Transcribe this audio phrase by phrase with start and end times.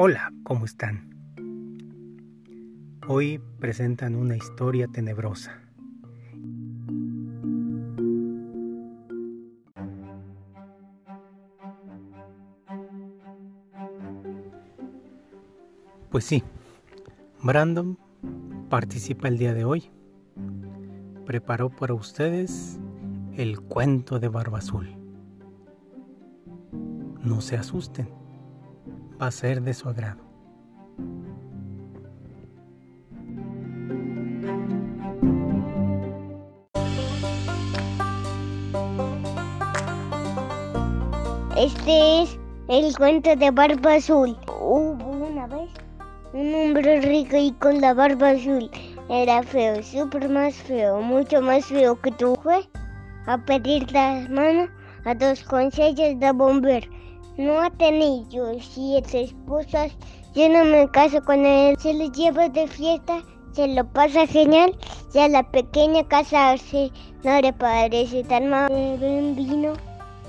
[0.00, 1.10] Hola, ¿cómo están?
[3.08, 5.60] Hoy presentan una historia tenebrosa.
[16.10, 16.44] Pues sí,
[17.42, 17.98] Brandon
[18.68, 19.90] participa el día de hoy.
[21.26, 22.78] Preparó para ustedes
[23.36, 24.94] el cuento de Barba Azul.
[27.22, 28.18] No se asusten
[29.20, 30.22] va a ser de su agrado.
[41.56, 44.36] Este es el cuento de Barba Azul.
[46.32, 48.70] Un hombre rico y con la barba azul.
[49.08, 52.68] Era feo, súper más feo, mucho más feo que tú fue
[53.26, 54.68] a pedir la mano
[55.04, 56.88] a dos consejos de bomber
[57.38, 59.92] no ha tenido siete esposas.
[60.34, 61.76] Yo no me caso con él.
[61.78, 64.76] Se lo lleva de fiesta, se lo pasa genial.
[65.14, 66.90] Ya la pequeña casarse
[67.22, 68.68] no le parece tan mal.
[68.68, 69.74] Beben vino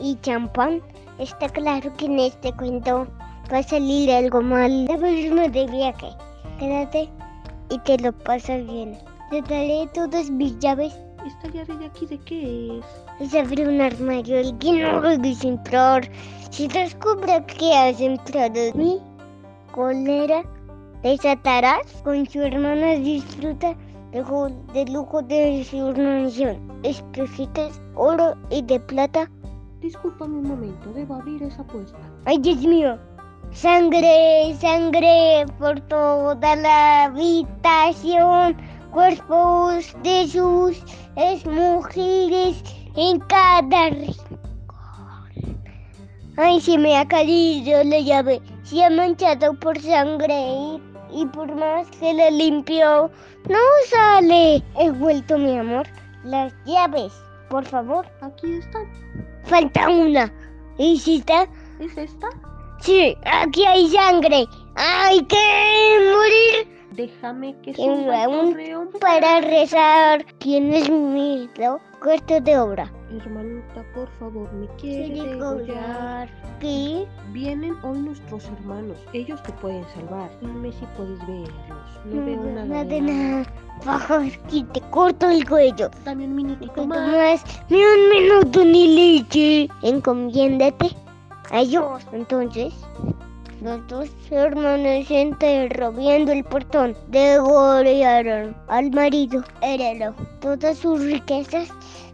[0.00, 0.82] y champán.
[1.18, 3.06] Está claro que en este cuento
[3.52, 4.86] va a salir algo mal.
[4.86, 6.08] Debes irme de viaje.
[6.58, 7.08] Quédate
[7.70, 8.98] y te lo pasas bien.
[9.30, 10.94] Te daré todas mis llaves.
[11.26, 12.84] ¿Esta llave de aquí de qué es?
[13.20, 14.38] Es abrir un armario.
[14.38, 16.08] Alguien no lo entrar.
[16.50, 18.98] Si descubre que has entrado en mi
[19.72, 20.44] cólera,
[21.02, 23.76] desatarás con su hermana disfruta
[24.72, 26.56] del lujo de su mansión.
[26.82, 29.30] Espejitos, oro y de plata.
[29.80, 31.98] Discúlpame un momento, debo abrir esa puerta.
[32.24, 32.98] Ay, Dios mío.
[33.52, 38.56] Sangre, sangre por toda la habitación.
[38.92, 40.82] Cuerpos de sus
[41.44, 42.62] mujeres
[42.96, 43.90] en cada
[46.40, 48.40] Ay, se me ha caído la llave.
[48.62, 50.78] Se ha manchado por sangre
[51.10, 53.10] y, por más que la limpió,
[53.48, 54.62] no sale.
[54.78, 55.86] He vuelto, mi amor.
[56.22, 57.12] Las llaves,
[57.50, 58.06] por favor.
[58.20, 58.86] Aquí están.
[59.44, 60.32] Falta una.
[60.78, 61.48] ¿Y si está?
[61.80, 62.28] ¿Es esta?
[62.80, 64.46] Sí, aquí hay sangre.
[64.74, 65.36] ¡Hay que
[66.12, 66.78] morir!
[66.92, 68.56] Déjame que suba un
[69.00, 70.24] para rezar.
[70.38, 71.80] ¿Tienes miedo?
[72.02, 72.92] Cuarto de obra.
[73.10, 76.28] Hermanita, por favor, me quiere degollar.
[76.60, 77.06] ¿Qué?
[77.32, 78.96] Vienen hoy nuestros hermanos.
[79.12, 80.30] Ellos te pueden salvar.
[80.40, 82.00] Dime si puedes verlos.
[82.04, 82.64] No, veo nada.
[82.64, 83.52] Nada de nada.
[83.84, 85.90] Bajo aquí te corto el cuello.
[86.04, 87.12] Dame un minutito más.
[87.12, 87.44] más.
[87.68, 89.68] Ni un minuto ni leche.
[89.82, 90.96] Encomiéndate
[91.56, 92.06] Dios.
[92.12, 92.74] Entonces,
[93.60, 96.96] los dos hermanos enterró viendo el portón.
[97.08, 101.68] Degollaron al marido, heredó todas sus riquezas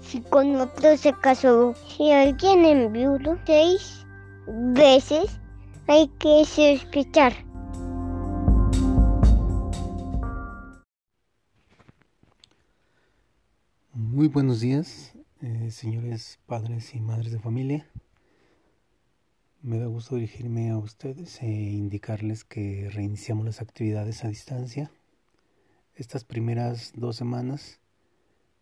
[0.00, 1.74] si con otro se casó.
[1.86, 4.06] Si alguien enviudó seis
[4.46, 5.38] veces,
[5.86, 7.32] hay que sospechar.
[13.92, 15.12] Muy buenos días,
[15.42, 17.86] eh, señores padres y madres de familia.
[19.60, 24.92] Me da gusto dirigirme a ustedes e indicarles que reiniciamos las actividades a distancia.
[25.96, 27.80] Estas primeras dos semanas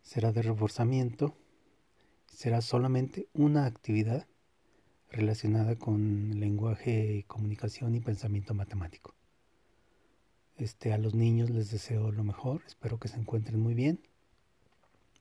[0.00, 1.36] será de reforzamiento,
[2.28, 4.26] será solamente una actividad
[5.10, 9.14] relacionada con lenguaje, comunicación y pensamiento matemático.
[10.56, 14.00] Este, a los niños les deseo lo mejor, espero que se encuentren muy bien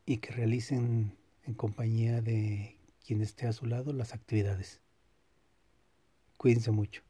[0.05, 4.79] y que realicen en compañía de quien esté a su lado las actividades.
[6.37, 7.01] Cuídense mucho.